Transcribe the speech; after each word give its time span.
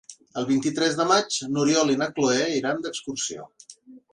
El 0.41 0.45
vint-i-tres 0.51 0.95
de 1.01 1.05
maig 1.11 1.37
n'Oriol 1.57 1.93
i 1.97 1.99
na 2.03 2.09
Cloè 2.17 2.51
iran 2.63 2.83
d'excursió. 2.87 3.47